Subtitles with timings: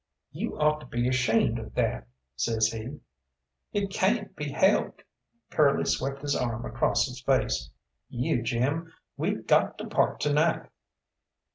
[0.31, 3.01] "You ought to be ashamed of that," says he.
[3.71, 5.03] "It cayn't be helped."
[5.51, 7.69] Curly swept his arm across his face.
[8.09, 10.69] "You Jim, we got to part to night."